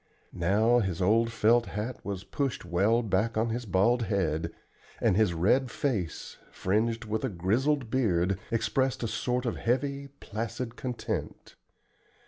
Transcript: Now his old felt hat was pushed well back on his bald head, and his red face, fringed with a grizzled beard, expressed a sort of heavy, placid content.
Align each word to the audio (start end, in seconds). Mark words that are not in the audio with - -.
Now 0.33 0.79
his 0.79 0.99
old 0.99 1.31
felt 1.31 1.67
hat 1.67 2.03
was 2.03 2.23
pushed 2.23 2.65
well 2.65 3.03
back 3.03 3.37
on 3.37 3.49
his 3.49 3.67
bald 3.67 4.01
head, 4.01 4.51
and 4.99 5.15
his 5.15 5.35
red 5.35 5.69
face, 5.69 6.37
fringed 6.51 7.05
with 7.05 7.23
a 7.23 7.29
grizzled 7.29 7.91
beard, 7.91 8.39
expressed 8.49 9.03
a 9.03 9.07
sort 9.07 9.45
of 9.45 9.57
heavy, 9.57 10.07
placid 10.19 10.75
content. 10.75 11.53